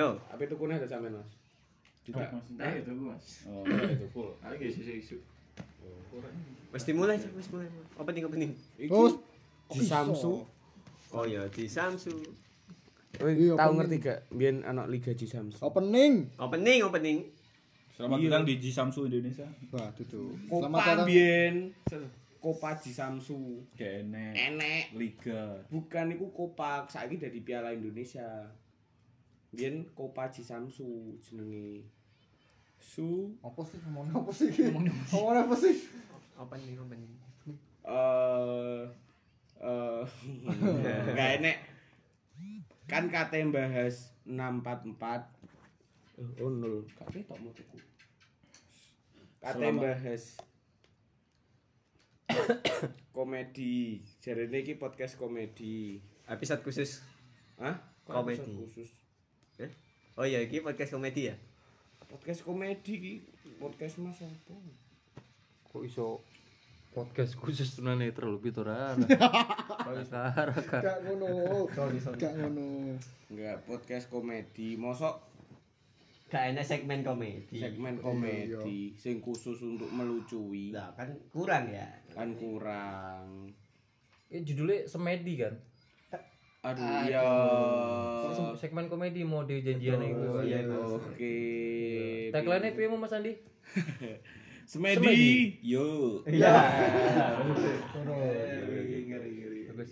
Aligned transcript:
Yo. 0.00 0.08
Apa 0.26 0.40
itu 0.40 0.56
kuna 0.56 0.74
ada 0.74 0.88
sampean, 0.88 1.12
Mas? 1.12 1.28
Tidak. 2.00 2.28
Mas, 2.32 2.46
entah 2.48 2.72
itu 2.72 2.90
gua, 2.96 3.12
Mas. 3.12 3.26
Oh, 3.44 3.60
itu 3.62 4.06
full. 4.08 4.32
Aku 4.40 4.54
gak 4.54 4.70
isu-isu. 4.72 5.20
Wis 6.70 6.84
dimulai, 6.84 7.18
Cuk, 7.18 7.36
wis 7.36 7.48
mulai. 7.50 7.68
Opening 7.94 8.24
opening. 8.24 8.50
Iki 8.76 8.88
Oh, 8.88 9.12
di 9.68 9.80
Samsu. 9.82 10.40
Oh 11.10 11.24
ya 11.26 11.44
di 11.46 11.66
Samsu. 11.66 12.14
Kowe 13.12 13.28
Iya, 13.28 13.58
tahu 13.58 13.72
ngerti 13.76 13.96
gak 14.00 14.18
biyen 14.32 14.62
ana 14.62 14.86
Liga 14.86 15.12
di 15.12 15.26
Samsu? 15.26 15.60
Opening. 15.60 16.30
Opening 16.38 16.80
opening. 16.80 17.18
Selamat 17.92 18.16
Iya. 18.16 18.28
datang 18.32 18.44
di 18.48 18.54
G 18.56 18.64
Samsu 18.70 19.04
Indonesia. 19.04 19.44
Wah, 19.68 19.90
itu. 19.92 20.32
Selamat 20.48 20.78
Kopa 20.78 20.88
datang. 20.88 21.06
biyen. 21.06 21.54
Kopa 22.40 22.70
di 22.78 22.90
Samsu. 22.90 23.60
Kene 23.76 24.32
Enek. 24.32 24.96
Liga. 24.96 25.60
Bukan 25.68 26.06
iku 26.10 26.32
Kopa, 26.32 26.88
saiki 26.88 27.20
dadi 27.20 27.44
Piala 27.44 27.70
Indonesia. 27.70 28.24
Biyen 29.50 29.82
Kopa 29.94 30.30
di 30.30 30.42
Samsu 30.42 31.18
jenenge. 31.18 31.82
Su 32.80 33.34
Apa 33.44 33.60
sih 33.66 33.76
ngomongnya 33.84 34.16
apa 34.16 34.32
sih? 34.32 34.48
Ngomongnya 34.50 35.44
apa 35.44 35.56
sih? 35.58 35.76
Opening 36.38 36.78
opening. 36.80 37.12
eh 37.80 38.84
eh 39.60 40.04
enggak 40.44 41.30
enek 41.40 41.56
kan 42.84 43.08
kate 43.08 43.40
bahas 43.48 44.12
644 44.28 45.00
oh 46.44 46.50
nol 46.52 46.84
gak 46.92 47.08
ketok 47.08 47.40
motoku 47.40 47.80
kate 49.40 49.66
bahas 49.74 50.36
komedi 53.16 54.04
jarene 54.20 54.60
iki 54.60 54.76
podcast 54.76 55.16
komedi 55.16 56.04
Episode 56.30 56.62
khusus. 56.62 57.00
Hah? 57.58 57.80
Komedi. 58.06 58.38
episode 58.38 58.54
khusus 58.60 58.90
Eh? 58.92 58.99
Oh 60.14 60.24
iya 60.24 60.40
iki 60.40 60.60
podcast 60.60 60.92
komedi 60.92 61.22
ya. 61.26 61.36
podcast 62.02 62.42
komedi 62.42 62.92
iki 62.92 63.14
podcast 63.56 63.98
mas 63.98 64.18
apa 64.18 64.54
kok 65.64 65.82
iso 65.82 66.18
podcast 66.90 67.36
khusus 67.36 67.70
tunan 67.72 67.94
netral 67.96 68.34
lebih 68.34 68.50
tora 68.50 68.98
Kara 69.06 70.02
kara 70.02 70.54
Gak 70.82 70.98
ngono. 71.04 71.30
Gak 72.12 72.34
ngono. 72.34 72.98
enggak 73.28 73.56
podcast 73.62 74.10
komedi 74.10 74.74
mosok 74.74 75.22
Gak 76.26 76.50
enak 76.50 76.62
segmen 76.62 77.02
komedi. 77.02 77.58
segmen 77.58 77.94
komedi 77.96 78.94
sing 78.94 79.18
khusus 79.18 79.58
untuk 79.60 79.86
melucui 79.88 80.70
Lah 80.70 80.90
kan 80.92 81.14
kurang 81.28 81.70
ya. 81.70 81.86
kan 82.10 82.34
kurang 82.34 83.54
eh 84.26 84.42
judulnya 84.42 84.82
semedi 84.84 85.38
kan 85.38 85.54
aduh 86.60 86.84
ya 87.08 87.24
Sem- 88.36 88.56
segmen 88.60 88.92
komedi 88.92 89.24
mode 89.24 89.64
janjian 89.64 89.96
itu 90.04 90.20
Oh, 90.28 90.44
iya, 90.44 90.60
oke 90.68 91.36
tagline 92.36 92.62
nya 92.68 92.76
piye 92.76 92.86
mau 92.92 93.00
Mas 93.00 93.16
Andi 93.16 93.32
semedi 94.70 95.58
Yo. 95.64 96.20
Iya. 96.28 96.52
bagus 99.66 99.90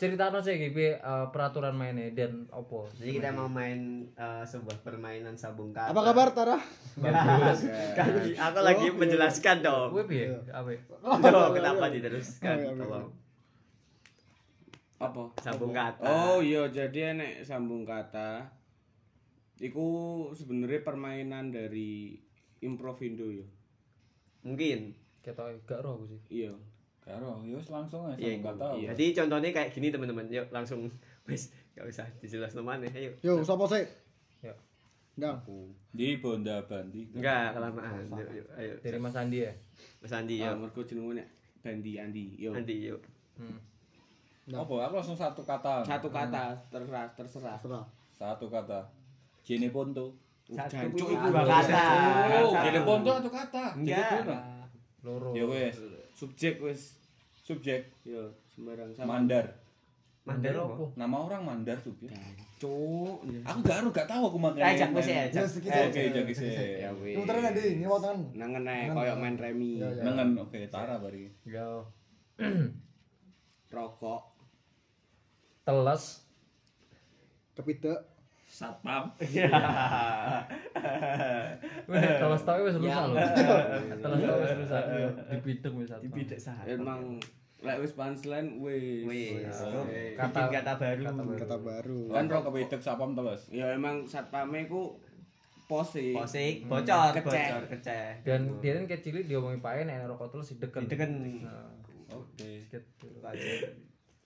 cerita 0.00 0.32
sih 0.40 0.56
gitu 0.56 0.96
uh, 0.96 1.28
peraturan 1.28 1.76
mainnya 1.76 2.08
dan 2.16 2.48
opo 2.48 2.88
Jadi 2.96 3.20
kita 3.20 3.36
mau 3.36 3.52
main 3.52 4.08
eh, 4.16 4.44
sebuah 4.48 4.80
permainan 4.80 5.36
sabung 5.36 5.76
kata. 5.76 5.92
Apa 5.92 6.00
kabar 6.00 6.32
Tara? 6.32 6.56
Bagus. 6.96 7.68
kan 8.00 8.08
aku 8.16 8.58
lagi 8.64 8.86
menjelaskan 8.96 9.60
dong. 9.60 9.92
gue 9.92 10.04
piye 10.08 10.32
apa 10.48 10.72
ya? 10.72 10.80
Kenapa 11.52 11.92
diteruskan? 11.92 12.56
Oh, 12.56 12.64
iya, 12.64 12.72
iya. 12.72 12.80
Tolong. 12.80 13.08
Apa 15.00 15.32
Sambung 15.40 15.72
kata. 15.72 16.04
oh 16.04 16.38
iya 16.38 16.68
jadi 16.68 17.16
enek 17.16 17.42
sambung 17.42 17.82
kata 17.82 18.44
iku 19.58 19.88
sebenarnya 20.32 20.84
permainan 20.84 21.48
dari 21.48 22.20
improvindo 22.60 23.28
ya 23.28 23.48
Mungkin. 24.40 24.92
ketok 25.20 25.64
gak 25.64 25.80
roh 25.80 26.00
aku 26.00 26.04
sih 26.08 26.20
iya 26.44 26.52
Karo, 27.00 27.40
yo 27.42 27.56
langsung 27.64 28.04
aja 28.06 28.20
Iya, 28.20 28.38
enggak 28.38 28.60
tahu. 28.60 28.76
iya. 28.76 28.92
Jadi 28.92 29.16
contohnya 29.16 29.50
kayak 29.50 29.72
gini 29.72 29.88
teman-teman. 29.88 30.28
Yuk 30.28 30.52
langsung 30.52 30.84
wis 31.26 31.48
gak 31.72 31.88
usah 31.88 32.04
dijelas 32.20 32.52
mana. 32.60 32.84
Ayo. 32.92 33.16
Yo, 33.24 33.40
sapa 33.40 33.64
sih? 33.66 33.82
Ya. 34.44 34.52
Ndang. 35.16 35.40
Di 35.90 36.20
Bonda 36.20 36.60
Bandi. 36.68 37.08
Enggak 37.16 37.56
kelamaan. 37.56 38.04
Yuk, 38.14 38.30
yuk, 38.36 38.48
ayo. 38.52 38.72
dari 38.84 38.98
Mas 39.00 39.16
Andi 39.16 39.42
ya 39.42 39.52
Mas 40.04 40.12
Andi 40.12 40.44
ah 40.44 40.52
yuk. 40.52 40.68
mergo 40.68 40.80
nek 41.10 41.28
Bandi 41.64 41.92
Andi 41.96 42.24
yo 42.36 42.52
Andi 42.52 42.76
yuk. 42.84 43.00
hmm. 43.40 43.58
Apa? 44.52 44.74
Aku 44.82 44.94
langsung 44.96 45.14
satu 45.14 45.42
kata. 45.42 45.82
satu 45.82 46.08
kata 46.08 46.54
terserah 46.68 47.06
terserah 47.12 47.56
Terserah. 47.56 47.84
Satu 48.10 48.46
kata. 48.46 48.80
Jene 49.40 49.70
Ponto. 49.70 50.10
Dua 50.44 50.66
lho. 50.66 51.46
kata. 51.46 51.84
Oh, 52.42 52.52
Jene 52.58 52.80
Ponto 52.82 53.10
satu 53.12 53.30
kata. 53.30 53.64
Enggak. 53.74 54.26
loro 55.00 55.32
Ya 55.32 55.44
wes. 55.44 55.78
subjek 56.12 56.60
wis 56.60 57.00
Subjek 57.40 57.88
yo 58.04 58.28
sembarang 58.46 58.92
sama 58.92 59.16
Mandar. 59.16 59.46
Mandar 60.22 60.52
apa? 60.52 60.84
Nama 60.94 61.16
orang 61.16 61.42
Mandar 61.42 61.78
subjek. 61.80 62.12
cuk 62.60 63.24
Aku 63.40 63.58
gak 63.64 63.80
aru 63.80 63.88
gak 63.88 64.04
tahu 64.04 64.28
aku 64.28 64.36
makanya. 64.36 64.76
Ajak 64.76 64.92
wis 64.92 65.08
ya. 65.08 65.24
Ya, 65.24 65.40
ajak. 65.40 65.64
Eh. 65.64 65.88
Oke, 65.88 66.00
jadi 66.12 66.32
sih. 66.36 66.52
ya 66.76 66.90
wis 66.92 67.16
Ini 67.16 67.18
muterin 67.18 67.40
nanti, 67.40 67.62
ini 67.72 67.84
mau 67.88 67.96
tangan. 67.96 68.20
nangen 68.36 68.62
nek 68.62 68.92
koyo 68.92 69.14
main 69.16 69.34
remi 69.34 69.80
Ya, 69.80 69.88
ya. 69.88 70.02
Nengen, 70.04 70.36
oke, 70.36 70.58
Tara 70.68 71.00
bari. 71.00 71.24
ya 71.48 71.64
rokok 73.70 74.20
teles 75.62 76.24
Kepite. 77.52 77.92
Satpam. 78.50 79.14
Weh, 81.86 82.02
teles 82.18 82.42
tau 82.42 82.58
wis 82.66 82.76
rusak 82.76 83.04
lho 83.06 83.18
teles 84.02 84.20
tau 84.20 84.36
wis 84.38 84.52
rusak 84.58 84.82
dipideng 85.30 85.74
wis 85.78 85.90
apa 85.90 86.02
Dibidek 86.02 86.38
sah. 86.40 86.58
emang 86.66 87.22
lek 87.60 87.78
wis 87.78 87.94
punchline 87.94 88.58
wis 88.58 89.06
Wis. 89.06 89.54
Oke. 89.62 90.18
Kata 90.18 90.50
kata 90.50 90.72
baru. 90.74 91.04
Kata 91.36 91.56
baru. 91.58 92.00
Kan 92.10 92.26
rok 92.26 92.42
kepitek 92.48 92.80
sapam 92.82 93.14
teles. 93.14 93.46
ya 93.50 93.70
emang 93.70 94.02
satpame 94.04 94.66
ku 94.66 94.98
pose 95.70 96.10
Posik, 96.10 96.66
bocor, 96.66 97.14
Keceh. 97.14 97.22
bocor, 97.22 97.62
keceh. 97.70 98.26
dan 98.26 98.58
dia 98.58 98.74
kan 98.74 98.90
kecil 98.90 99.22
diomongi 99.22 99.62
pae 99.62 99.86
nek 99.86 100.10
rokok 100.10 100.34
terus 100.34 100.50
dideken 100.50 100.82
Dideken. 100.82 101.10
Nah, 101.46 101.70
Oke. 102.10 102.66
gitu. 102.66 103.06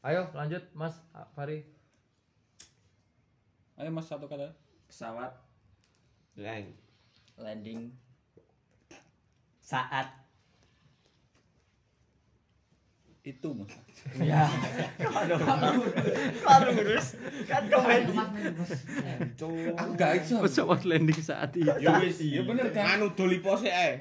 Ayo 0.04 0.28
lanjut 0.36 0.60
Mas 0.76 1.00
Fari 1.32 1.64
Ayo 3.74 3.90
Mas 3.90 4.06
satu 4.06 4.30
kata. 4.30 4.54
Pesawat 4.86 5.34
Leng. 6.38 6.70
landing 7.34 7.90
Saat. 9.58 10.14
Itu 13.26 13.50
Mas. 13.50 13.74
Ya. 14.22 14.46
Aduh. 15.02 15.42
Kalau 16.38 16.68
lurus 16.70 17.18
kan 17.50 17.66
komedi. 17.66 18.14
Aku 19.74 19.90
gak 19.98 20.22
iso. 20.22 20.38
pesawat 20.38 20.86
landing 20.86 21.18
saat 21.18 21.50
itu 21.56 21.66
ya 21.66 21.98
wis 21.98 22.22
Ya 22.22 22.46
bener 22.46 22.70
kan. 22.70 23.00
anu 23.00 23.10
doli 23.16 23.42
pose 23.42 23.66
ae 23.72 23.98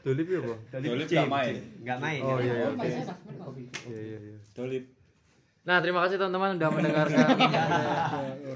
dolip 0.00 0.30
ya 0.30 0.40
bang 0.40 0.60
Dolip 0.80 1.04
gak 1.10 1.28
main. 1.28 1.54
Enggak 1.84 1.98
main. 2.00 2.20
oh 2.24 2.38
ya. 2.40 2.46
iya 2.46 2.54
iya 2.56 2.66
oke. 2.72 2.88
iya 3.90 4.00
iya 4.00 4.18
iya 4.32 4.38
Dolip. 4.56 4.97
Nah 5.68 5.84
terima 5.84 6.00
kasih 6.00 6.16
teman-teman 6.16 6.56
udah 6.56 6.70
mendengarkan 6.72 7.28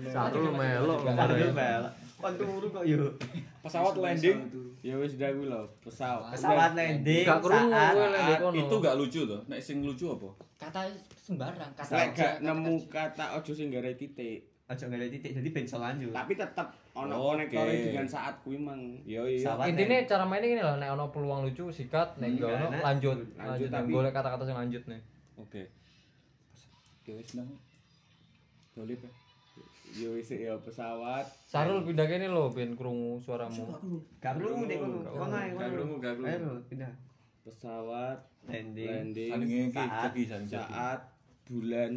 Sarul 0.09 0.49
melo 0.51 0.97
Baru 1.05 1.53
bel. 1.53 1.83
Kon 2.17 2.39
turu 2.39 2.67
kok 2.71 2.85
yuk. 2.87 3.19
Pesawat 3.61 3.95
landing. 3.95 4.39
ya 4.81 4.99
wis 4.99 5.15
dah 5.15 5.31
kuwi 5.31 5.47
lho 5.47 5.63
pesawat 5.79 6.33
Pesawat 6.35 6.73
landing. 6.73 7.23
gak 7.23 7.43
landing 7.45 8.39
kono 8.41 8.57
Itu 8.57 8.75
gak 8.81 8.95
lucu 8.97 9.21
tuh. 9.29 9.41
Nek 9.47 9.61
sing 9.61 9.85
lucu 9.85 10.09
apa? 10.09 10.31
kata 10.63 10.81
sembarang 11.19 11.75
kata 11.75 11.91
lek 11.91 12.09
gak 12.15 12.35
nemu 12.39 12.87
kata 12.87 13.35
ojo 13.35 13.51
sing 13.51 13.69
gara 13.69 13.91
titik 13.93 14.47
Ojo 14.71 14.89
ada 14.89 15.05
titik, 15.05 15.35
jadi 15.37 15.49
ben 15.53 15.67
lanjut. 15.67 16.15
tapi 16.15 16.33
tetep 16.33 16.65
ono 16.95 17.35
konektore 17.35 17.93
dengan 17.93 18.07
saat 18.07 18.39
kuwi 18.41 18.57
mang 18.57 18.79
Yo 19.03 19.27
iya. 19.27 19.53
Cara 20.07 20.25
mainnya 20.25 20.49
gini 20.49 20.63
loh 20.63 20.79
nek 20.79 20.95
ono 20.95 21.11
peluang 21.11 21.43
lucu 21.45 21.69
sikat 21.69 22.17
nek 22.17 22.39
gak 22.39 22.47
ono 22.49 22.79
lanjut 22.81 23.17
lanjut, 23.35 23.69
tapi- 23.69 23.91
golek 23.91 24.15
kata-kata 24.15 24.47
yang 24.47 24.63
lanjut 24.63 24.83
nih 24.87 25.03
Oke. 25.37 25.82
Ya 27.03 27.13
wis 27.19 27.35
nang. 27.35 27.51
Dolip 28.73 29.03
ya. 29.03 29.11
wis 30.09 30.33
ya 30.33 30.57
pesawat 30.57 31.29
Sarul 31.45 31.85
pindah 31.85 32.09
kene 32.09 32.25
lho 32.25 32.49
ben 32.49 32.73
krungu 32.73 33.21
suaramu 33.21 33.69
Gak 34.25 34.41
perlu 34.41 34.65
nek 34.65 34.79
kono. 34.81 34.99
Kono 35.05 35.37
Gak 35.37 35.71
krungu, 35.71 35.97
gak 36.01 36.15
krungu. 36.17 36.33
Ayo 36.33 36.65
pindah. 36.71 36.93
pesawat 37.43 38.19
Landing. 38.47 39.31
landing 39.31 39.69
Saat. 39.71 40.15
saat 40.49 41.01
bulan 41.47 41.93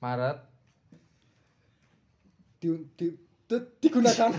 Maret 0.00 0.38
Di, 2.58 2.68
di, 2.96 3.06
di- 3.44 3.68
digunakan. 3.78 4.30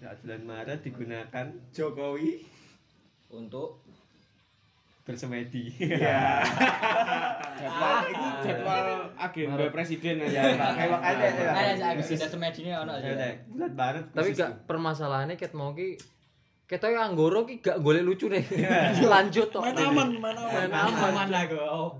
Saat 0.00 0.16
bulan 0.24 0.42
Maret 0.42 0.78
digunakan 0.82 1.46
Jokowi 1.70 2.42
untuk 3.32 3.80
bersemedi 5.02 5.66
Iya. 5.82 6.46
Jadwal 7.58 7.96
itu 8.06 8.26
jadwal 8.46 8.86
agenda 9.18 9.64
presiden 9.74 10.22
aja. 10.22 10.40
Emang 10.78 11.02
ada 11.02 11.24
ada 11.26 11.42
Ada 11.50 11.72
sih 11.74 11.82
agak 11.82 12.04
sudah 12.06 12.28
semedi 12.30 12.60
ini 12.62 12.70
ono 12.70 12.92
aja. 12.94 13.34
bulat 13.50 13.72
banget 13.74 14.04
Tapi 14.14 14.28
gak 14.32 14.50
permasalahannya 14.70 15.34
ket 15.34 15.52
mau 15.58 15.74
ki 15.74 15.98
kita 16.70 16.88
yang 16.88 17.12
anggoro 17.12 17.42
ki 17.42 17.58
gak 17.58 17.82
golek 17.82 18.06
lucu 18.06 18.30
nih. 18.30 18.46
Lanjut 19.12 19.50
tok. 19.50 19.66
Main 19.66 19.76
aman, 19.76 20.08
main 20.16 20.36
aman. 20.38 20.54
Main 20.54 20.70
aman. 20.70 21.10
Aman 21.10 21.28
lah 21.28 21.42
gue. 21.50 21.58
Oh. 21.58 21.98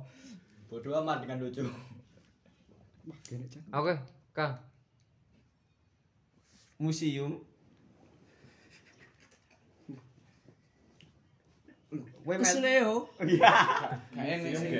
Bodoh 0.70 0.96
amat 1.02 1.26
dengan 1.26 1.42
lucu. 1.42 1.60
Oke, 3.74 3.94
Kang. 4.32 4.54
museum 6.78 7.38
Men. 12.22 12.62
Leo. 12.62 12.94
Iya. 13.18 13.54
Kayaknya 14.14 14.50
sih. 14.54 14.70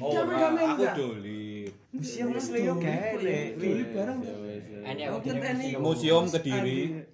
Oh, 0.00 0.16
aku 0.24 0.84
doli. 0.96 1.68
Museum 1.92 2.32
Leo 2.32 2.74
kene. 2.80 3.36
Kan 4.02 5.56
ini. 5.60 5.76
Museum 5.76 6.24
Kediri 6.28 7.04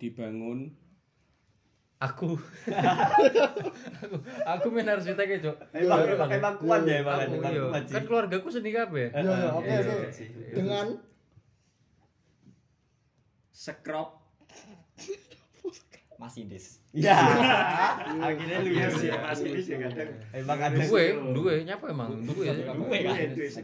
dibangun 0.00 0.72
Aku. 2.00 2.32
aku 2.32 4.16
aku 4.48 4.66
main 4.72 4.88
harus 4.88 5.04
ditanya, 5.04 5.36
Cok. 5.36 5.56
Emang 5.76 6.00
emang 6.08 6.30
emang 6.32 6.54
kuat 6.56 6.88
ya 6.88 7.04
emang 7.04 7.28
emang 7.28 7.52
iya. 7.52 7.64
kuat. 7.68 7.82
Kan 7.92 8.02
keluargaku 8.08 8.48
seni 8.48 8.72
kabeh. 8.72 9.12
Iya, 9.12 9.20
iya, 9.20 9.48
oke, 9.52 9.68
Iya, 9.68 9.80
iya. 9.84 10.08
Dengan 10.56 10.86
sekrop 13.52 14.16
masih 16.24 16.44
des. 16.44 16.66
Ya. 16.92 17.16
Akhirnya 18.20 18.60
lu 18.60 18.70
ya 18.76 18.92
sih 18.92 19.08
masih 19.08 19.48
bisa 19.56 19.74
kadang. 19.80 20.10
Emang 20.36 20.58
ada 20.60 20.76
Duwe, 20.76 21.04
duwe 21.32 21.54
nyapa 21.64 21.88
emang? 21.88 22.20
Duwe. 22.28 22.46
Duwe 22.52 22.98
kan? 23.00 23.16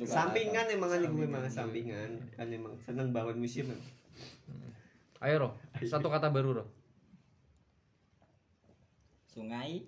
Sampingan 0.09 0.67
emang 0.73 0.89
kan 0.89 1.01
gue 1.05 1.27
emang 1.29 1.45
sampingan. 1.53 2.11
Kan 2.33 2.49
emang 2.49 2.73
seneng 2.81 3.13
bangun 3.13 3.37
museum. 3.37 3.69
kan. 3.69 3.81
Ayo, 5.21 5.35
Ro. 5.45 5.49
Satu 5.85 6.09
kata 6.09 6.33
baru, 6.33 6.61
Ro. 6.61 6.65
Sungai 9.29 9.85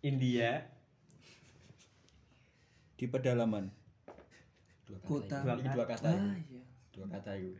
India. 0.00 0.64
di 3.00 3.08
pedalaman. 3.08 3.64
dua 4.84 5.00
kata. 5.00 5.56
Ini 5.56 5.68
dua 5.72 5.86
kata. 5.88 6.12
Ah, 6.12 6.36
iya. 6.36 6.62
Dua 6.92 7.06
kata 7.08 7.32
itu. 7.40 7.56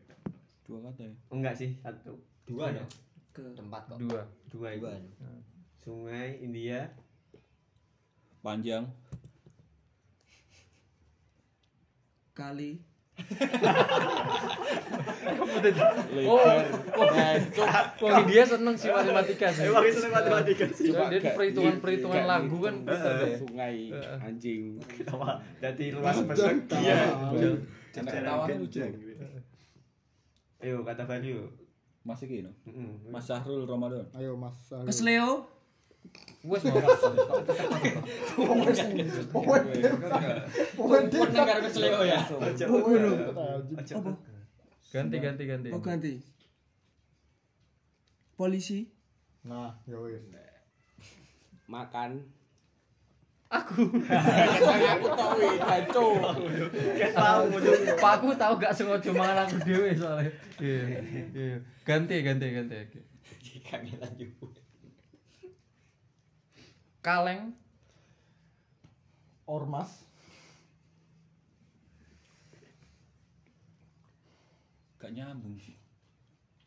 Dua 0.71 0.87
kata 0.87 1.03
ya. 1.03 1.15
Enggak 1.35 1.55
sih, 1.59 1.75
satu. 1.83 2.15
Dua 2.47 2.71
dong. 2.71 2.87
Ke 3.35 3.43
Tempat 3.59 3.91
kok. 3.91 3.99
Dua. 3.99 4.23
Dua 4.47 4.69
itu. 4.71 4.87
Dua. 4.87 4.95
Sungai 5.83 6.39
India. 6.39 6.95
Panjang. 8.39 8.87
kali 12.31 12.81
Oh, 16.25 16.41
Wong 18.01 18.25
dia 18.33 18.49
seneng 18.49 18.73
sih 18.81 18.89
matematika 18.89 19.53
sih. 19.53 19.69
Emang 19.69 19.85
itu 19.85 20.09
matematika 20.09 20.65
sih. 20.73 20.89
Dia 20.89 21.21
perhitungan-perhitungan 21.37 22.25
lagu 22.25 22.57
gitu. 22.57 22.65
kan 22.65 22.75
ya. 22.89 23.37
sungai 23.37 23.93
anjing? 24.25 24.81
Dari 25.61 25.87
luas. 25.93 26.17
Iya. 26.25 26.65
tahu. 26.65 27.61
Anak 28.01 28.13
ketawa 28.15 28.45
lucu. 28.57 28.81
Ayo 30.61 30.85
kata 30.85 31.09
baru. 31.09 31.49
Masih 32.01 32.27
gini. 32.29 32.53
Heeh. 32.65 32.91
Mas 33.13 33.29
Sahrul 33.29 33.65
Ramadan. 33.69 34.05
ayo 34.17 34.37
Mas. 34.37 34.57
Salim. 34.69 34.89
Kes 34.89 35.01
Leo 35.05 35.45
Wes 36.49 36.65
mau. 36.65 36.81
Pernah 41.13 41.45
karo 41.45 41.61
keseleo 41.69 42.01
ya. 42.09 42.21
Ganti 44.91 45.17
ganti 45.23 45.43
ganti. 45.47 45.69
oh 45.71 45.79
ganti 45.79 46.19
polisi 48.35 48.89
Nah, 49.47 49.73
ya 49.89 49.97
wis. 50.01 50.21
makan 51.71 52.25
Aku. 53.51 53.83
aku 53.83 55.07
tahu 55.11 55.39
itu 55.43 56.07
Tahu 57.11 57.43
Pak 57.99 58.13
aku 58.23 58.27
tahu 58.39 58.55
gak 58.63 58.71
sengaja 58.79 59.11
mangan 59.11 59.43
aku 59.43 59.59
dhewe 59.67 59.91
soalnya. 59.99 60.31
Iya. 60.63 61.03
Iya. 61.35 61.57
Ganti 61.83 62.17
ganti 62.23 62.47
ganti. 62.55 62.75
Oke. 62.79 63.01
Kami 63.67 63.91
lanjut. 63.99 64.55
Kaleng 67.03 67.59
Ormas. 69.51 70.07
Gak 75.03 75.11
nyambung 75.11 75.59
sih. 75.59 75.75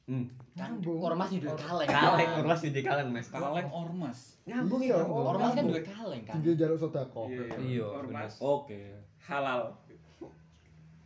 Hmm. 0.03 0.27
Kan 0.59 0.83
ormas 0.83 1.31
itu 1.31 1.47
kaleng. 1.55 1.87
Kaleng, 1.87 2.29
ormas 2.43 2.59
di 2.59 2.81
kaleng, 2.83 3.07
Mas. 3.15 3.31
Kaleng 3.31 3.69
ormas. 3.71 4.19
Nyambung 4.43 4.83
Iya, 4.83 4.99
ya. 4.99 5.07
Ormas 5.07 5.55
kan 5.55 5.63
dua 5.63 5.79
kaleng 5.79 6.23
kan. 6.27 6.35
Tinggi 6.43 6.59
jaluk 6.59 6.75
sodako. 6.75 7.31
Iya. 7.31 7.87
bener. 8.03 8.27
Oke. 8.43 8.99
Halal. 9.23 9.71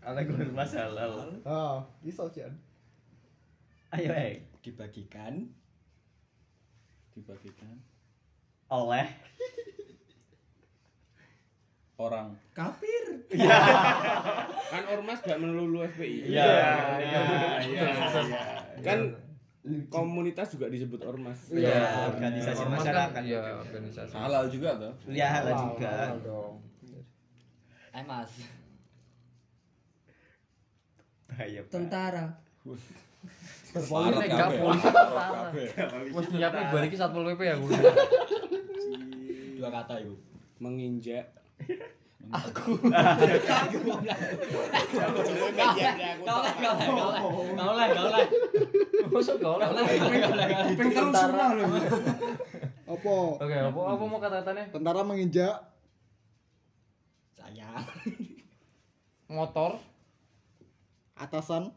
Kaleng 0.01 0.27
ormas 0.33 0.71
halal. 0.73 1.13
Ah, 1.45 1.85
iso 2.01 2.25
Cian. 2.33 2.57
Ayo, 3.93 4.11
eh. 4.11 4.43
Dibagikan 4.59 5.47
Dibagikan 7.15 7.79
Oleh 8.67 9.07
orang. 11.97 12.35
kafir 12.51 13.25
kan 14.75 14.83
ormas 14.91 15.23
gak 15.23 15.39
melulu 15.39 15.87
FPI 15.87 16.35
Iya. 16.35 16.45
iya 16.99 17.21
iya 17.63 18.56
kan 18.79 18.99
komunitas 19.87 20.47
juga 20.49 20.67
disebut 20.67 21.01
ormas 21.01 21.51
Iya, 21.51 22.07
organisasi 22.07 22.61
Ormas 22.61 22.79
kan, 22.79 22.83
masyarakat. 22.87 23.21
Iya, 23.21 23.39
organisasi. 23.59 24.13
Halal 24.13 24.45
juga 24.47 24.69
tuh. 24.77 24.93
Iya, 25.05 25.27
halal 25.29 25.51
Halal, 25.51 25.63
juga. 25.67 25.89
halal 25.91 26.19
dong. 26.21 26.55
Eh 27.91 28.03
mas. 28.03 28.31
Bahaya. 31.27 31.59
Pak. 31.59 31.69
tentara 31.69 32.25
Ini 33.77 34.09
nek 34.09 34.27
gak 34.27 34.39
kabeh. 34.39 34.59
polisi 34.59 34.87
tentara. 34.87 35.35
Kabeh. 35.51 35.67
Wes 36.09 36.25
nyiapin 36.31 36.65
balik 36.71 36.89
ki 36.89 36.97
Satpol 36.97 37.23
PP 37.27 37.41
ya 37.43 37.55
gue. 37.55 37.71
Dua 39.53 39.69
kata 39.69 39.93
itu. 39.99 40.15
menginjak 40.57 41.27
Kau 42.27 42.43
lah, 42.43 42.51
kau 42.51 43.95
lah, 46.43 46.51
kau 46.59 46.75
lah, 46.83 47.21
kau 47.55 47.71
lah, 47.71 47.87
kau 47.87 48.07
lah, 48.11 48.25
Mosok 49.07 49.35
gak 49.39 49.47
oleh. 49.47 49.67
kau 49.71 49.79
lah, 49.79 49.85
kau 49.87 50.35
lah, 50.35 50.47
kau 50.51 50.59
lah. 50.59 50.75
Pengen 50.75 51.07
surah 51.15 51.49
loh 51.55 51.67
Apa? 52.87 53.15
Oke, 53.39 53.55
apa 53.55 53.79
apa 53.79 54.03
mau 54.03 54.19
kata-katanya? 54.19 54.63
Tentara 54.75 55.07
menginjak 55.07 55.55
Saya. 57.31 57.87
Motor 59.31 59.79
atasan 61.15 61.71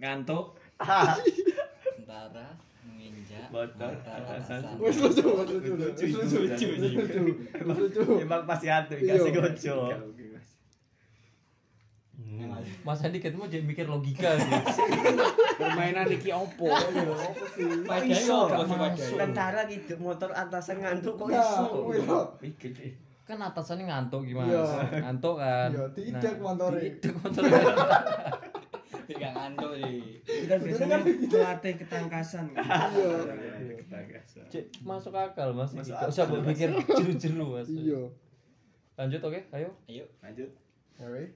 Ngantuk. 0.00 0.56
Tentara 1.98 2.69
menginjak. 3.00 3.48
Motor, 3.48 3.88
motor 3.88 4.12
atasan. 4.12 4.60
atasan. 4.60 4.76
Wes 4.76 4.96
lucu, 4.98 5.24
lucu, 5.24 5.56
Lucu, 5.72 6.06
lucu, 6.36 6.66
lucu, 6.76 7.20
lucu. 7.64 8.02
Emang 8.20 8.44
pasti 8.44 8.68
ada 8.68 8.92
Iya. 8.92 9.16
dikasih 9.16 9.32
gojo. 9.32 9.76
Mas. 12.80 13.00
Andi 13.00 13.18
ketemu 13.18 13.44
jadi 13.46 13.60
mikir 13.62 13.84
logika 13.84 14.32
gitu. 14.32 14.56
permainan 15.56 16.08
iki 16.08 16.30
opo 16.30 16.68
Apa 16.68 16.88
sih? 17.52 17.68
Padahal 17.82 18.08
iso 18.08 18.38
apa 18.42 18.62
gak 18.62 18.64
sih 18.64 18.76
padahal? 18.78 19.18
Tentara 19.18 19.60
gitu 19.66 19.92
motor 19.98 20.30
atasan 20.30 20.76
ngantuk 20.78 21.14
kok 21.16 21.28
Nah, 21.28 21.36
iso. 21.36 21.64
iya. 21.90 22.20
Mikir. 22.40 22.70
Kan 23.22 23.38
atasannya 23.38 23.84
ngantuk 23.84 24.22
gimana? 24.22 24.48
Iya. 24.48 24.64
Ngantuk 25.02 25.34
kan. 25.36 25.68
Iya, 25.70 25.84
tidak 25.92 26.34
motornya. 26.38 26.80
Tidak 26.90 27.14
motornya. 27.16 27.60
Gak 29.16 29.32
ngantuk 29.34 29.72
nih. 29.82 30.22
kita 30.22 30.54
biasanya 30.62 30.98
melatih 31.32 31.74
ketangkasan 31.80 32.46
Iya. 32.54 33.10
Cek, 34.50 34.64
masuk 34.86 35.14
akal 35.14 35.50
mas. 35.50 35.74
Masuk 35.74 35.94
usah 35.94 36.24
akal, 36.26 36.38
berpikir 36.38 36.70
jeru-jeru 36.70 37.44
mas. 37.58 37.66
Iya. 37.66 38.06
Lanjut 38.94 39.20
oke, 39.24 39.40
ayo. 39.56 39.70
Ayo. 39.90 40.04
lanjut 40.22 40.50
wes. 41.00 41.32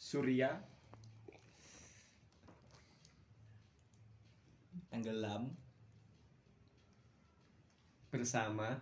Surya 0.00 0.58
Tenggelam. 4.88 5.50
Bersama 8.14 8.78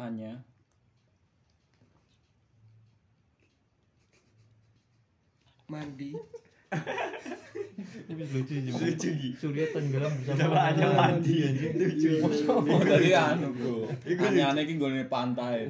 Anya. 0.00 0.40
Mandi 5.68 6.16
lucu 8.08 8.56
lucu 8.72 9.08
Surya 9.36 9.64
tenggelam 9.72 10.12
bersama 10.24 10.40
Coba 10.40 10.58
aja 10.72 10.86
mandi 10.96 11.34
lucu 11.76 12.12
Oh, 12.48 12.80
dari 12.80 13.12
anu, 13.12 13.52
Bro. 13.52 13.88
Aneh-aneh 14.08 14.62
iki 14.64 14.72
nggone 14.80 15.04
pantai. 15.12 15.68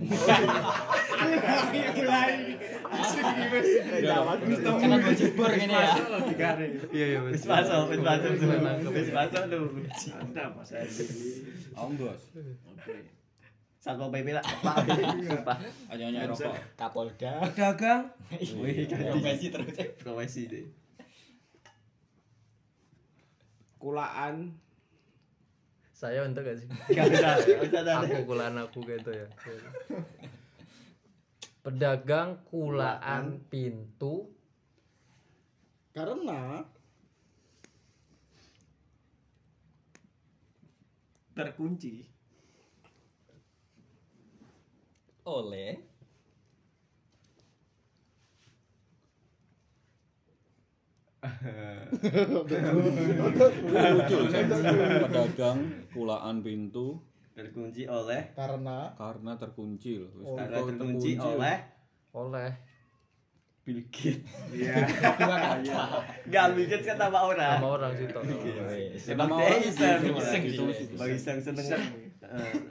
Karena 4.79 4.97
gue 5.03 5.13
jebur 5.19 5.51
gini 5.51 5.75
ya. 5.75 5.93
iya 6.95 7.07
iya 7.15 7.21
wis 7.27 7.43
masuk 7.45 7.91
wis 7.91 8.01
masuk 8.01 8.31
wis 8.95 9.09
masuk 9.11 9.43
lu 9.51 9.61
mantap 10.15 10.51
mas 10.55 10.71
Om, 11.79 11.91
Bos. 11.99 12.23
Satpol 13.89 14.13
PP 14.13 14.37
lah 14.37 14.45
apa 14.45 14.85
sumpah. 14.85 15.57
Anyonya 15.97 16.29
rokok. 16.29 16.53
Kapolda. 16.77 17.41
pedagang. 17.41 18.13
Wih 18.61 18.85
ganti 18.85 19.09
Profesi 19.17 19.47
terus. 19.49 19.73
profesi 19.97 20.43
deh. 20.45 20.67
Kulaan. 23.81 24.53
Saya 25.97 26.29
untuk 26.29 26.45
gak 26.45 26.61
sih? 26.61 26.69
Gak 26.69 27.17
usah 27.17 27.81
dah. 27.81 28.05
aku 28.05 28.29
kulaan 28.29 28.61
aku 28.61 28.85
gitu 28.85 29.09
ya. 29.09 29.25
Pedagang 31.65 32.45
kulaan. 32.45 33.41
pintu. 33.49 34.29
Karena 35.97 36.61
terkunci 41.33 42.18
Oleh. 45.29 45.77
Lucu, 53.93 54.19
pedagang 55.05 55.59
kulaan 55.93 56.41
pintu. 56.41 57.05
Terkunci 57.37 57.85
oleh? 57.85 58.33
Karena 58.33 58.97
karena 58.97 59.37
terkunci 59.37 60.01
loh. 60.01 60.11
Oh, 60.25 60.37
karena 60.41 60.65
terkunci 60.65 61.21
oleh? 61.21 61.57
Oleh. 62.17 62.51
Bill 63.69 63.85
Gates. 63.93 64.25
Iya. 64.57 64.81
Gak 66.33 66.47
Bill 66.57 66.67
Gates 66.73 66.89
kan 66.89 66.97
nama 66.97 67.21
orang. 67.21 67.61
Sama 67.61 67.69
orang 67.77 67.93
situ 68.01 68.17
emang 69.13 69.29
Nama 69.29 69.37
dia 69.37 69.45
orang 69.45 69.61
iseng. 69.69 70.01
iseng 70.09 70.43
gitu, 70.49 70.63
gitu. 70.73 70.95
bagi 70.97 71.17
iseng 71.21 71.39
seneng. 71.45 71.67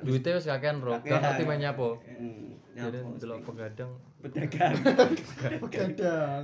Duitnya 0.02 0.42
wis 0.42 0.50
kakean 0.50 0.82
bro. 0.82 0.98
Kakean. 0.98 1.14
gak 1.14 1.22
ngerti 1.22 1.44
main 1.46 1.62
nyapo 1.62 2.02
hmm, 2.02 2.47
jadi 2.78 3.00
delok 3.18 3.40
pegadang. 3.42 3.92
Pedagang 4.22 4.74
pegadang. 4.78 5.62
Pegadang. 5.66 6.42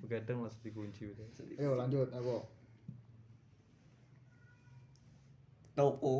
Pegadang. 0.00 0.36
Langsung 0.40 0.62
dikunci 0.64 1.12
udah 1.12 1.26
ayo 1.60 1.76
lanjut 1.76 2.08
aku. 2.08 2.36
Toko. 5.76 6.16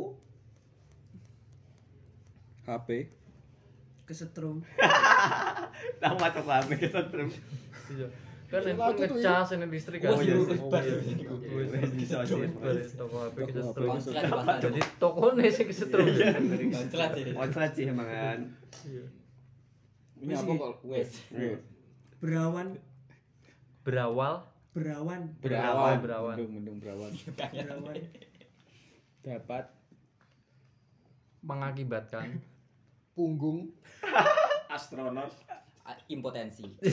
HP 2.69 3.09
kesetrum. 4.09 4.65
Nama 6.05 6.27
toko 6.33 6.51
apa 6.53 6.73
kesetrum. 6.77 7.29
Iya. 7.93 8.09
Kan 8.49 8.65
handphone 8.65 8.97
ngecas 8.97 9.53
ini 9.53 9.67
listrik 9.69 10.01
kan. 10.01 10.17
iya 10.25 10.41
Oh, 10.41 10.49
iya. 10.81 11.81
Bisa 11.93 12.25
toko 12.97 13.17
HP 13.29 13.37
kita 13.53 13.61
Toko 13.61 13.69
setrum 13.69 13.89
Konslet 13.93 14.25
di 14.25 14.33
pasar. 14.33 14.59
jadi 14.65 14.81
toko 14.97 15.27
nih 15.37 15.49
sih 15.53 15.65
kesetrum. 15.69 16.07
Sih. 16.09 17.37
Konslet 17.37 17.73
sih 17.77 17.85
emang 17.89 18.09
kan. 18.09 18.39
Iya. 18.89 19.05
Ini 20.19 20.33
apa 20.35 20.53
kok? 20.59 20.75
Wes. 20.87 21.11
berawan 22.19 22.75
berawal 23.87 24.43
berawan 24.75 25.23
Berawan. 25.39 25.97
Berawan. 26.03 26.37
Mendung, 26.37 26.53
mendung 26.59 26.79
berawan. 26.83 27.11
berawan 27.39 27.97
dapat 29.23 29.65
mengakibatkan 31.43 32.43
punggung 33.15 33.71
astronot 34.75 35.31
Impotensi. 36.09 36.69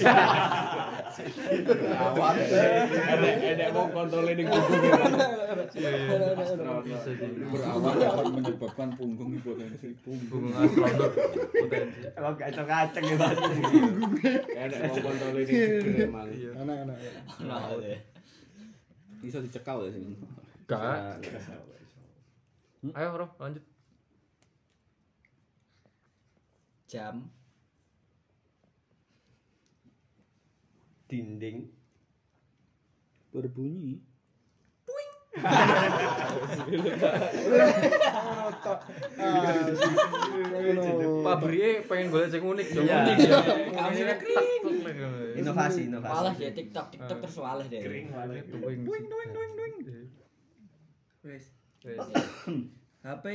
ada 2.16 3.28
ada 3.28 3.66
mau 3.76 3.92
kontrolin 3.92 4.40
di 4.40 4.44
punggung 4.48 4.84
ya 4.88 6.00
bisa 6.80 7.12
jadi. 7.12 7.44
Berawan 7.44 7.96
dapat 8.00 8.26
menyebabkan 8.32 8.90
punggung 8.96 9.36
hipotensi 9.36 10.00
punggung. 10.00 10.48
astronot 10.56 11.12
potensi 11.52 12.08
kacang 12.40 13.04
ya 13.04 13.16
ada 14.64 14.76
mau 14.88 14.96
kontrolin 14.96 15.44
di 15.44 15.56
iya. 15.56 16.50
enak 16.56 16.78
enak 16.88 16.98
Nah, 17.44 17.76
deh. 17.76 18.00
Bisa 19.20 19.44
dicekal 19.44 19.84
ya 19.88 19.92
sini. 19.92 20.16
gak 20.72 21.20
ayo 22.96 23.08
bro 23.12 23.28
lanjut. 23.44 23.64
Jam. 26.88 27.28
Dinding. 31.08 31.70
Berbunyi. 33.32 34.00
pabriknya 41.26 41.72
pengen 41.88 42.08
golek 42.14 42.30
sing 42.32 42.44
unik 42.44 42.68
dong 42.72 42.86
Iya. 42.86 42.98
unik 43.04 43.18
ya 43.20 43.40
Kaosnya 43.76 44.16
kering 44.22 44.64
inovasi 45.36 45.82
inovasi. 45.90 46.14
Walah 46.14 46.34
ya 46.38 46.52
TikTok, 46.54 46.86
TikTok 46.94 47.18
terus 47.20 47.38
walah 47.40 47.66
deh. 47.68 47.82
kering 47.82 48.08
malah 48.14 48.36
doing 48.46 48.80
doing 48.88 49.52
doing 49.58 49.74
wes. 51.26 51.46
Wes. 51.84 51.98
HP 53.02 53.26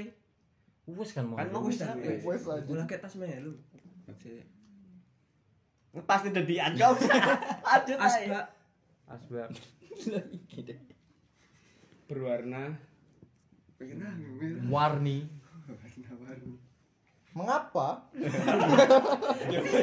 wes 0.99 1.11
kan 1.15 1.25
mau. 1.27 1.37
Kan 1.39 1.49
mau 1.51 1.63
Wes, 1.67 1.79
bisa 1.79 1.95
wes. 1.95 2.43
kayak 2.87 3.03
tas 3.03 3.15
melu 3.19 3.55
pasti 6.07 6.29
dedian 6.31 6.79
kau. 6.79 6.95
Lanjut 7.67 7.99
aja 7.99 8.07
asbak. 8.07 8.47
Asbak. 9.11 9.49
Iki 10.37 10.59
deh. 10.67 10.79
berwarna. 12.11 12.75
Warni. 14.71 15.27
Mengapa? 17.31 17.89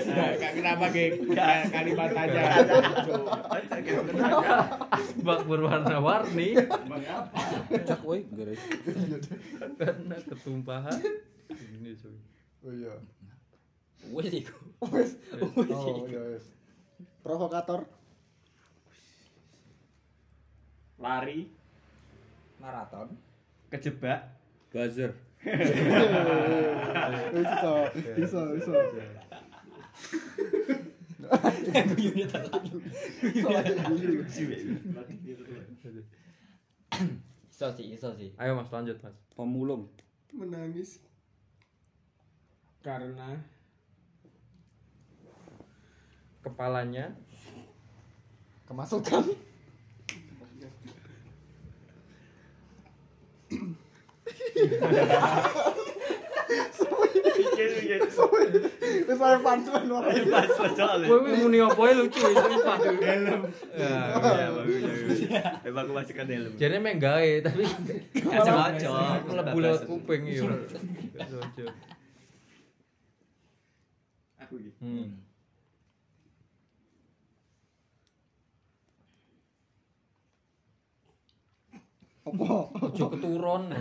Nah, 0.07 0.33
kenapa 0.35 0.85
kayak 0.91 1.71
kalimat 1.71 2.11
aja. 2.11 2.41
asbak 4.91 5.39
berwarna 5.47 5.97
warni. 6.03 6.59
Cak 7.87 8.01
woi, 8.03 8.27
garis. 8.35 8.59
karena 9.79 10.17
ketumpahan. 10.27 10.99
Ini 11.51 11.91
cuy 11.95 12.17
oh 12.67 12.73
iya 12.75 12.93
Wes 14.13 14.31
iku. 14.33 14.55
wes 14.93 15.17
oh 15.33 16.05
iya 16.05 16.21
wes 16.21 16.45
provokator 17.25 17.89
lari 21.01 21.49
Maraton. 22.61 23.13
kejebak 23.73 24.33
Buzzer. 24.73 25.13
bisa 27.33 27.71
bisa 28.17 28.39
bisa 28.53 28.73
Guyune 31.93 32.25
terlalu. 32.29 32.77
Iso 37.49 37.67
sih, 37.73 37.85
iso 37.93 38.09
sih. 38.13 38.29
ayo 38.37 38.53
mas 38.53 38.69
lanjut 38.69 38.97
mas 39.01 39.17
Pemulung. 39.33 39.89
menangis 40.37 41.01
karena 42.85 43.41
kepalanya. 46.47 47.11
Kemasukan. 48.67 49.23
Kowe 61.07 61.19
muni 61.39 61.57
ae 61.63 61.91
lucu 61.95 62.19
ya 62.19 62.29
sumpah. 62.35 62.77
helm. 62.83 63.41
Ya 63.75 63.91
ya 64.11 64.47
bagus 64.51 64.77
bagus. 64.83 65.19
Emang 65.67 65.83
aku 65.87 65.93
masukkan 65.95 66.27
helm. 66.27 66.51
Jane 66.59 66.77
mek 66.79 66.95
gawe 66.99 67.31
tapi 67.43 67.63
cocok 68.15 69.23
mlebu 69.27 69.57
lewat 69.59 69.81
kuping 69.87 70.21
iya. 70.27 70.43
Aku 74.43 74.53
gitu. 74.63 74.79
Hmm. 74.79 75.19
Apa 82.27 82.51
Ojo 82.91 83.05
keturun. 83.15 83.71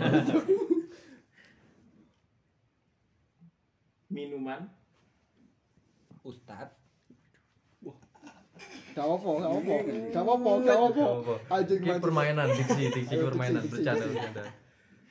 minuman 4.07 4.71
Ustad. 6.23 6.71
Gak 8.97 9.05
apa, 9.05 9.29
gak 9.29 9.51
apa. 9.53 9.75
Gak 10.09 10.23
apa, 10.25 10.49
gak 10.65 10.79
apa. 10.89 11.35
Anjing 11.53 11.79
permainan 12.01 12.47
diksi, 12.49 12.83
diksi 12.89 13.15
permainan 13.21 13.63
bercanda 13.69 14.05
bercanda. 14.09 14.43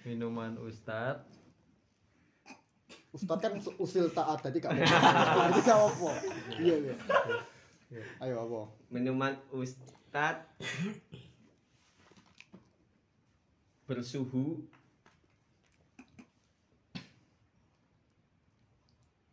Minuman 0.02 0.58
Ustad. 0.60 1.22
Ustad 3.14 3.38
kan 3.40 3.56
usil 3.78 4.10
taat 4.12 4.42
tadi 4.42 4.58
gak 4.58 4.74
apa. 4.74 4.84
Jadi 5.54 5.60
gak 5.62 5.78
apa. 5.78 6.10
Iya, 6.58 6.74
iya. 6.82 6.94
Ayo 8.20 8.34
apa? 8.42 8.60
Minuman 8.90 9.38
Ustad 9.54 10.44
bersuhu. 13.86 14.66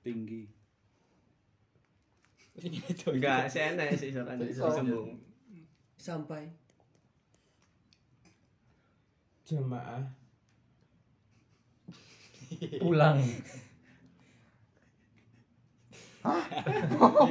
Tinggi. 0.04 0.46
Enggak 3.10 3.50
saya 3.50 3.74
enak 3.74 3.98
sih 3.98 4.14
soalnya 4.14 4.46
Iso. 4.46 4.70
sembung 4.70 5.18
Sampai. 5.98 6.54
Jamaah 9.44 10.06
Pulang. 12.84 13.18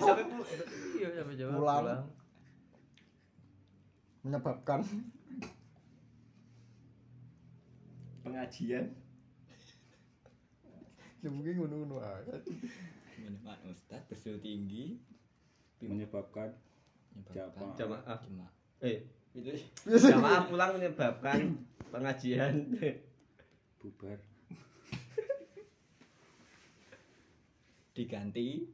Sampai 0.02 0.24
Iya, 1.02 1.24
pulang. 1.54 2.06
Menyebabkan 4.22 4.86
pengajian. 8.32 8.88
Ya 11.22 11.28
mungkin 11.28 11.60
ngono-ngono 11.60 12.00
aja. 12.00 12.34
minuman 13.20 13.60
ustad 13.68 14.02
bersuhu 14.08 14.40
tinggi. 14.40 14.98
Menyebabkan 15.84 16.56
Jamaah. 17.36 18.16
jemaah. 18.24 18.52
Eh 18.80 19.04
itu 19.36 19.52
jamaah 19.84 20.48
pulang 20.48 20.80
menyebabkan 20.80 21.60
pengajian. 21.92 22.72
Bubar. 23.78 24.16
Diganti 27.92 28.64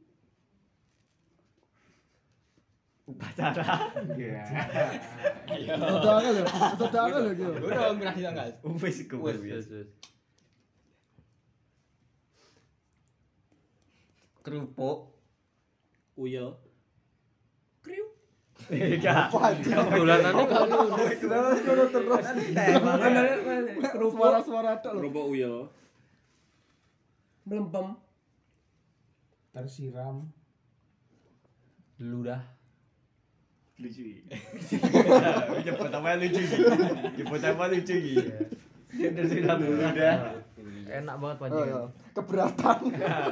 upacara 3.09 3.89
Sudah 5.49 6.15
kan 6.21 6.29
lho, 6.29 6.45
sudah 6.77 7.03
kan 7.09 7.19
lho 7.25 7.31
gitu. 7.33 7.51
udah 7.65 7.89
enggak 7.97 8.61
wis 8.79 9.01
iku 9.01 9.17
Wes, 9.25 9.41
wes, 9.41 9.65
kerupuk. 14.49 14.99
Uyo. 16.17 16.57
Kok 18.59 19.41
Terus 19.61 21.61
ngono 21.63 21.83
terus. 21.93 22.25
Suara-suara 24.13 24.71
tok 24.81 24.93
lho. 24.93 24.99
kerupuk 24.99 25.25
uyo. 25.31 25.53
Melempem. 27.45 27.87
Tersiram. 29.53 30.17
Ludah. 31.99 32.41
Lucu 33.79 34.01
Jemput 35.63 35.91
apa 35.97 36.09
lucu 36.19 36.41
sih 36.43 36.59
Jemput 37.15 37.43
apa 37.43 37.63
lucu 37.71 37.95
gitu 37.95 38.23
Terus 38.89 39.29
sudah 39.29 39.55
udah 39.55 40.15
Enak 40.89 41.15
banget 41.21 41.37
Oh, 41.37 41.41
panjang. 41.45 41.67
iya. 41.69 41.81
Keberatan. 42.17 42.79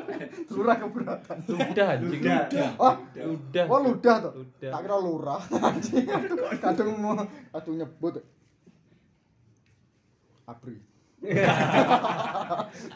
Lurah 0.53 0.75
keberatan. 0.77 1.37
Ludah 1.49 1.87
anjing. 1.97 2.21
Oh, 2.77 2.93
Ludah. 3.17 3.65
oh 3.65 3.79
ludah 3.81 4.15
tuh. 4.21 4.33
Ludah. 4.37 4.69
Tak 4.71 4.79
kira 4.85 4.97
lurah. 5.01 5.41
Anjing. 5.73 6.05
Kadung 6.61 7.01
mau 7.01 7.17
kadung 7.57 7.75
nyebut. 7.81 8.21
Abri. 10.45 10.77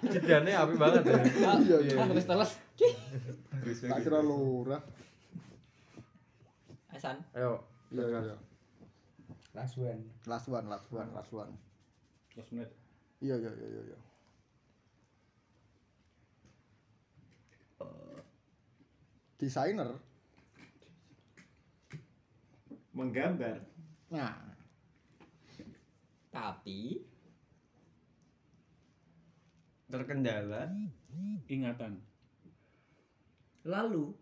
Jedane 0.06 0.52
apik 0.54 0.78
banget 0.78 1.02
ya. 1.10 1.18
Iya, 1.58 1.78
iya. 1.82 1.96
terus 2.06 2.26
terus 2.30 3.78
Tak 3.82 4.00
kira 4.06 4.22
lurah. 4.22 4.82
Hasan 6.92 7.18
Ayo. 7.32 7.64
Iya, 7.92 8.04
iya, 8.08 8.20
iya. 8.32 8.38
last 9.56 9.76
one 9.80 10.02
Last 10.28 10.48
one, 10.48 10.68
last 10.68 10.88
one, 10.92 11.10
last 11.16 11.32
one. 11.32 11.54
terus 12.36 12.52
menit 12.56 12.72
Iya, 13.22 13.36
iya, 13.38 13.52
iya, 13.54 13.68
iya, 13.70 13.82
iya. 13.94 14.00
Desainer. 19.42 19.98
menggambar 22.92 23.58
Nah, 24.12 24.36
tapi 26.30 27.08
Terkendala 29.92 30.72
ingatan 31.48 32.00
lalu 33.68 34.16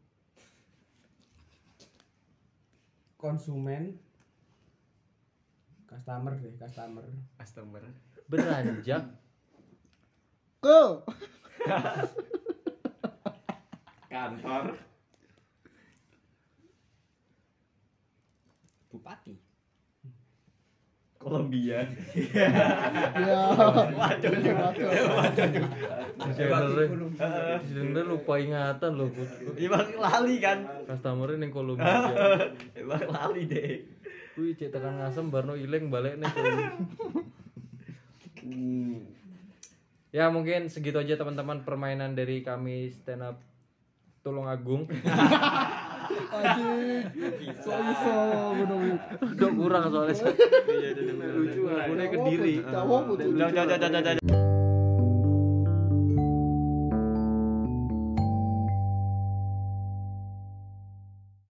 konsumen 3.19 3.99
customer 5.83 6.39
deh 6.39 6.55
customer. 6.55 7.03
Customer. 7.35 7.83
Beranjak. 8.31 9.03
Ke 10.63 10.81
kantor. 14.07 14.79
Bupati 18.89 19.48
Kolombia 21.19 21.83
ya. 22.15 22.47
Waduh 23.91 24.31
Desainer 26.31 26.87
Desainer 27.59 28.05
lupa 28.07 28.39
ingatan 28.39 28.91
loh. 28.95 29.11
Emang 29.59 29.99
lali 29.99 30.39
kan 30.39 30.63
Customer 30.87 31.35
ning 31.35 31.51
Kolombia. 31.51 32.07
Emang 32.71 33.03
lali 33.11 33.51
deh 33.51 33.83
Kuwi 34.31 34.55
cek 34.55 34.71
tekan 34.71 35.03
ngasem 35.03 35.27
barno 35.27 35.59
ileng 35.59 35.91
balik 35.91 36.15
nih. 36.23 36.31
Hmm. 38.39 39.03
Ya 40.15 40.31
mungkin 40.31 40.71
segitu 40.71 41.03
aja 41.03 41.19
teman-teman 41.19 41.67
permainan 41.67 42.15
dari 42.15 42.39
kami 42.47 42.95
stand 42.95 43.27
up 43.27 43.43
Tulung 44.23 44.47
Agung. 44.47 44.87
Anjing. 46.09 47.03
So 47.61 47.71
iso 47.73 48.11
ngono 48.55 48.63
kuwi. 48.65 48.91
Udah 49.33 49.49
kurang 49.53 49.83
soalnya. 49.93 50.29
Iya. 50.69 50.89
Lucu 51.37 51.61
nih 51.69 52.07
kediri. 52.09 52.55
Apa-apa, 52.65 53.11
Cuk. 53.17 53.33
Jangan, 53.37 53.65
jangan, 53.69 53.77
jangan, 53.77 54.01
jangan. 54.17 54.48